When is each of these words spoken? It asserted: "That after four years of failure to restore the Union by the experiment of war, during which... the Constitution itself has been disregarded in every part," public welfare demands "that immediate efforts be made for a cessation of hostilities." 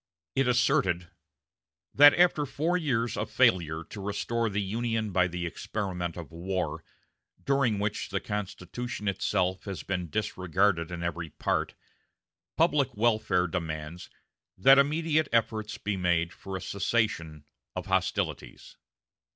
It 0.33 0.47
asserted: 0.47 1.11
"That 1.93 2.15
after 2.15 2.47
four 2.47 2.75
years 2.75 3.15
of 3.15 3.29
failure 3.29 3.83
to 3.83 4.01
restore 4.01 4.49
the 4.49 4.59
Union 4.59 5.11
by 5.11 5.27
the 5.27 5.45
experiment 5.45 6.17
of 6.17 6.31
war, 6.31 6.83
during 7.45 7.77
which... 7.77 8.09
the 8.09 8.19
Constitution 8.19 9.07
itself 9.07 9.65
has 9.65 9.83
been 9.83 10.09
disregarded 10.09 10.89
in 10.89 11.03
every 11.03 11.29
part," 11.29 11.75
public 12.57 12.95
welfare 12.97 13.45
demands 13.45 14.09
"that 14.57 14.79
immediate 14.79 15.27
efforts 15.31 15.77
be 15.77 15.95
made 15.97 16.33
for 16.33 16.57
a 16.57 16.61
cessation 16.61 17.45
of 17.75 17.85
hostilities." 17.85 18.77